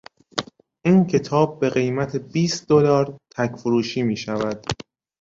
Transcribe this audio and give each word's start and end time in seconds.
این 0.85 1.07
کتاب 1.07 1.59
به 1.59 1.69
قیمت 1.69 2.15
بیست 2.15 2.67
دلار 2.69 3.17
تک 3.37 3.55
فروشی 3.55 4.03
میشود. 4.03 4.65